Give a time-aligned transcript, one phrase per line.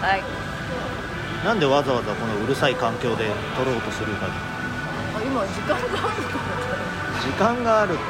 [0.00, 0.22] はい。
[1.44, 4.30] なんでわざわざこのうるさい環境で撮ろうとするかあ
[5.22, 6.22] 今時間がある
[7.20, 8.02] 時間があるって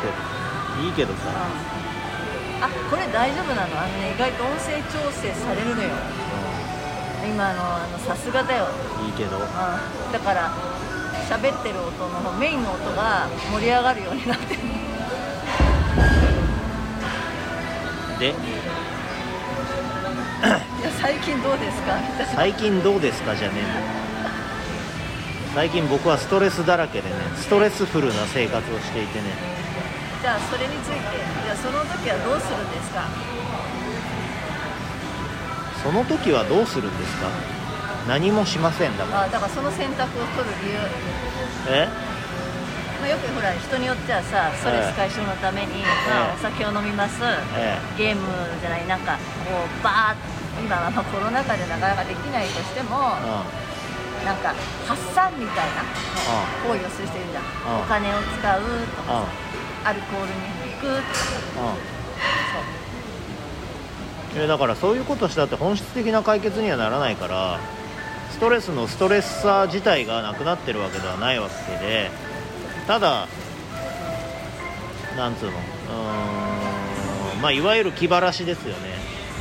[0.85, 1.21] いいけどさ。
[2.63, 3.81] あこれ大丈夫なの？
[3.81, 5.89] あのね意外と音声調整されるのよ。
[7.25, 8.69] 今あのあのさすがだよ。
[9.07, 9.39] いいけど。
[9.39, 9.45] うん。
[9.45, 10.51] だから
[11.29, 14.61] 喋ってる音の方メインの音が盛り上がるようになってる。
[18.19, 18.35] で
[21.31, 21.95] 近どうですか？
[22.35, 23.61] 最近どうですかじゃねえ。
[25.55, 29.25] 最近僕はストレスだらけでねストレスフルな生活をしていてね。
[30.23, 30.97] じゃあそれについて
[31.45, 33.05] じゃあその時はどうするんですか？
[35.83, 37.29] その時はどうするんですか
[38.07, 40.77] 何もしませんだからあだからその選択を取る理由、
[41.71, 41.89] え
[43.01, 47.25] まあ、よくほら人によってはさストレス解消のために、まあ、お酒を飲みます、
[47.57, 48.29] えゲーム
[48.61, 49.17] じゃないなんか
[49.49, 53.17] こうバーッ今はまあコロナ禍でなかなかできないとしても
[54.23, 54.55] えなんか
[54.87, 57.45] 発散みたいなう行為をする人いるじゃん。
[57.77, 57.83] うん。
[57.83, 58.61] お金を使う
[58.97, 59.89] とかうん。
[59.89, 60.33] アルコールに
[60.75, 61.75] 行くとか
[64.35, 67.59] そうえだからそういうことしたって本質的な解決にはならないから
[68.31, 72.11] ストレスのストレッサー自体がなくなってるわけではないわけで
[72.91, 73.29] ただ
[75.17, 75.53] なんつうの？
[75.53, 78.81] うーんまあいわゆる気晴らしですよね。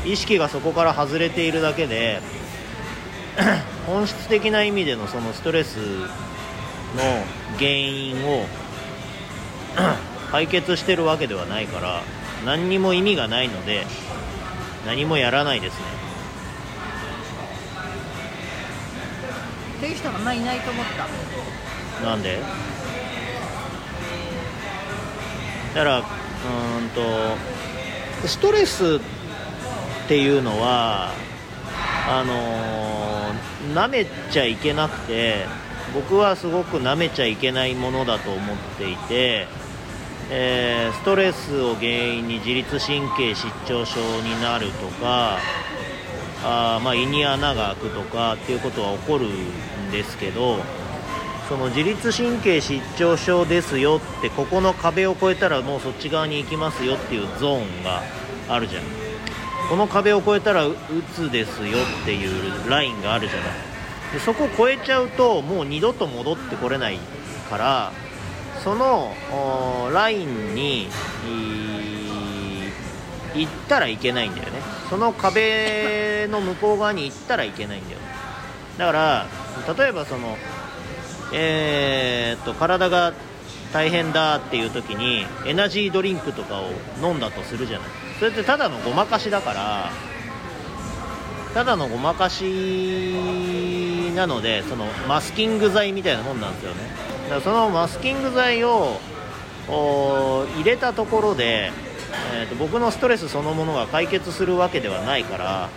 [0.05, 2.21] 意識がそこから外れているだけで
[3.87, 6.05] 本質的な意味でのそのストレスの
[7.57, 8.45] 原因を
[10.31, 12.03] 解決してるわけではないから
[12.45, 13.87] 何にも意味がないので
[14.85, 15.79] 何もやらないですね。
[19.79, 20.85] っていう人があんまりいないと思っ
[22.01, 22.05] た。
[22.05, 22.37] なんで？
[25.79, 28.99] だからうんとストレスっ
[30.09, 31.13] ていうのは
[32.09, 35.45] あの舐めちゃいけなくて
[35.93, 39.47] 僕はすごく舐めちゃいけないものだと思っていて、
[40.29, 45.37] えーストレスを原因に自律神経失調症になるとか
[46.43, 50.57] あまあ、胃に穴が開くとかっていうことは起こるんですけど
[51.49, 58.03] その自律神経失調症ですよってここの壁を越えたらもうそっち側に行きますよっていうゾーンが
[58.47, 58.83] あるじゃん。
[59.67, 60.75] この壁を越えたらう
[61.15, 63.49] つですよっていうラインがあるじゃない。
[64.13, 66.99] でそこを越えちゃうともう二度と戻ってこれない
[67.49, 67.91] から
[68.63, 69.15] その
[69.91, 70.87] ラインに
[73.35, 74.59] 行ったらいけないんだよね。
[74.87, 77.99] その壁の向こう側に行ったらいけないんだよ。
[78.77, 79.27] だから
[79.75, 80.37] 例えばその
[81.33, 83.13] えーっと体が
[83.71, 87.87] 大変だっていう時にエナジードリンクとかを飲んだとするじゃない。
[88.17, 89.91] それってただのごまかしだから
[91.53, 96.77] ただのごまかしなのでそのマスキング剤みたいなもんなんですよね。
[97.23, 98.99] だからそのマスキング剤を
[99.67, 101.71] 入れたところで、
[102.33, 105.69] えーと僕のストレスそのものが解決するわけではないから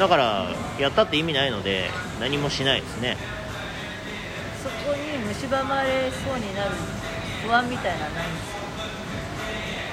[0.00, 3.18] だからやったって意味ないので何もしないですね。
[4.62, 6.70] そこに蝕まれそうになる
[7.46, 8.48] 不安みたいなのはないんです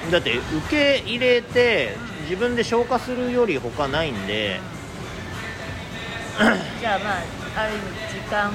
[0.06, 0.10] か？
[0.12, 4.60] だって受け入れて自分で消化するより他ないんで。
[6.80, 7.22] じゃあまあ
[7.64, 7.82] ある意味
[8.14, 8.52] 時間を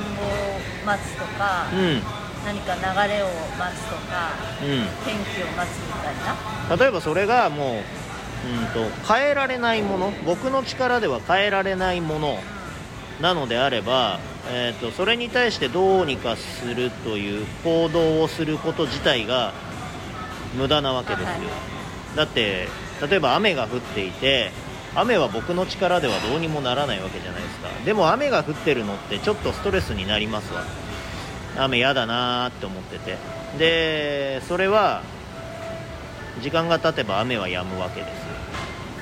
[0.85, 2.01] 待つとか、うん。
[2.45, 2.81] 何か流
[3.13, 3.27] れを
[3.59, 4.31] 待つとか
[4.61, 4.67] うん。
[5.05, 6.15] 天気を待つみたい
[6.69, 6.75] な？
[6.75, 7.83] 例えばそれがもう、
[8.45, 12.39] うん、と変えられないもの僕の力では変えられないもの
[13.21, 14.19] なのであれば、
[14.51, 19.53] えー、とそれに対してどうにかするという行動をすること自体が
[20.57, 21.35] 無駄なわけですよ、は
[22.15, 22.17] い。
[22.17, 22.67] だって
[23.07, 24.51] 例えば雨が降っていて
[24.95, 27.69] 雨は僕の力ではどうにもならないわけじゃないですか。
[27.85, 30.63] でも雨が降ってるのってちょっとストレスになりますわ。
[31.57, 33.17] 雨嫌だなーって思ってて。
[33.57, 35.01] でそれは
[36.41, 38.09] 時間が経てば雨は止むわけです。
[38.09, 38.22] よ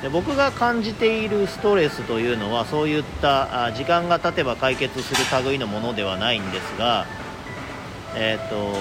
[0.02, 7.06] で僕が感じているストレスというのはそういったあ時間が経てば解決する類のものではないんですが
[8.16, 8.74] えっ、と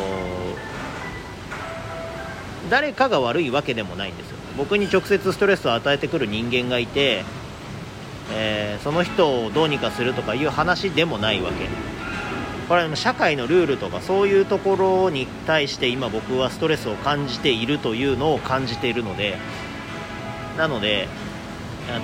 [2.68, 4.36] 誰かが悪いわけでもないんですよ。
[4.56, 7.24] 僕に直接ストレスを与えてくる人間がいて、
[8.32, 11.68] えーその人をどうにかするとかいう話でもないわけ。
[12.68, 19.38] これは社会のルールとかそういうところに対して今僕はストレスを感じているというのを感じているので
[20.60, 21.08] なので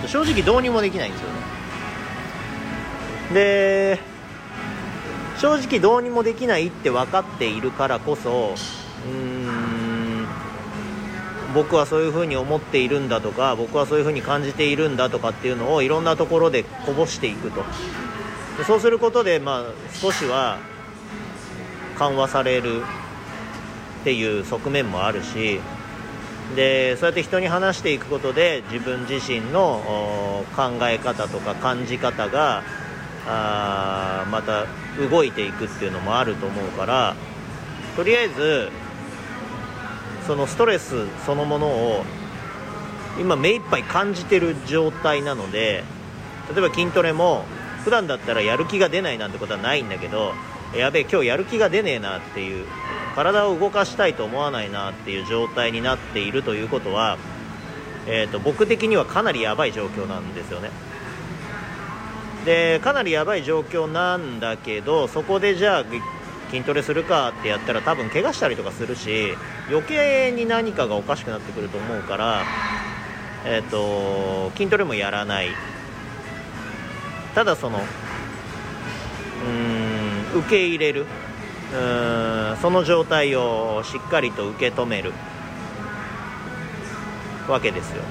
[0.01, 1.35] と正直どうにもできないんですよね。
[3.35, 4.01] で
[5.39, 8.55] 正直どうにもできないって分かっているからこそ
[9.07, 10.27] うーん
[11.53, 17.63] 僕はそういうふうに思っているんだとか僕はそういうふうに感じているんだとかっていうのをいろんなところでこぼしていくと。
[18.57, 20.59] でそうすることで、まあ、少しは
[21.99, 22.81] 緩和される
[24.01, 25.61] っていう側面もあるし
[26.55, 32.63] でそうやって人に話していくことで自分自身の考え方とか感じ方が
[33.27, 34.67] あまた
[35.11, 37.17] 動いていくっていうのもあると思うから
[37.97, 38.71] とりあえず
[40.27, 42.05] そのストレスそのものを
[43.19, 45.83] 今目いっぱい感じてる状態なので
[46.55, 47.45] 例えば筋トレも
[47.85, 50.35] 普段だったらやる気が出ないなんてことはないんだけど
[50.75, 52.67] やべえ今日やる気が出ねえなっていう
[53.17, 57.17] 体を動かしたいと思わないなっていう状態になっているということは、
[58.07, 60.71] えーと、僕的にはかなりやばい状況なんですよね。
[62.45, 65.85] でかなりやばい状況なんだけどそこでじゃあ
[66.51, 69.35] 筋トレするかってやったら多分怪我したりとかするし
[69.69, 72.45] 余計に何かがおかしくなってくると思うから、
[73.47, 75.49] えーと、筋トレもやらない。
[77.35, 77.81] ただその
[79.45, 81.07] うん受け入れる。
[81.75, 82.16] うん
[82.67, 85.13] その状態をしっかりと受け止める。
[87.49, 88.03] わけですよ。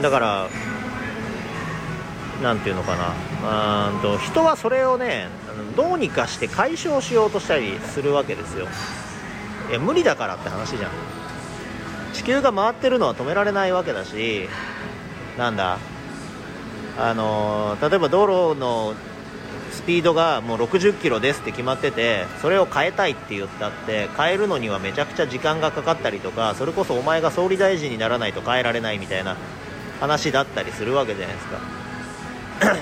[0.00, 0.48] だから
[2.42, 2.96] 何て言うのか
[3.42, 3.90] な。
[3.92, 5.28] うんと人はそれをね
[5.76, 8.66] どうにかして解消しようとしたりするわけですよ。
[9.68, 10.90] いや無理だからって話じゃん。
[12.14, 14.48] 地球が回ってるのは止められないわけだし
[15.36, 15.76] なんだ。
[16.98, 18.94] あの例えば道路の
[19.76, 29.36] スピードがもう60キロですって決まっててそれを変えたいって言ったって変えるのにはめちゃくちゃ時間がかかったりとかそれこそお前が総理大臣にならないと変えられないみたいな
[30.00, 31.58] 話だったりするわけじゃないですか。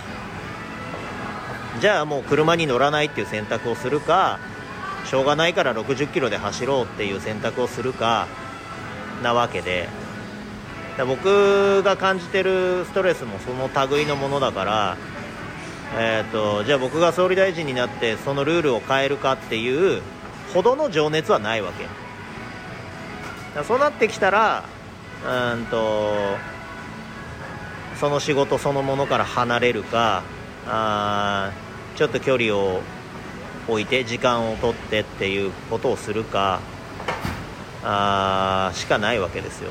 [1.80, 4.38] じゃあもう車に乗らないっていう選択をするか
[5.04, 8.28] しょうがないから60キロで走ろうっていう選択をするか
[9.22, 9.88] なわけで。
[11.02, 14.96] 僕が感じてるストレスもその類のものだから
[15.96, 20.02] えーと、じゃあ僕が総理大臣になってそのルールを変えるかっていう
[20.52, 21.86] ほどの情熱はないわけ。
[23.62, 24.64] そうなってきたら
[25.24, 26.36] うんと
[28.00, 30.24] その仕事そのものから離れるか
[30.66, 31.52] あ
[31.94, 32.80] ちょっと距離を
[33.68, 36.60] 置いて時間を取ってっていうことをするか
[37.84, 39.70] あしかないわけですよ。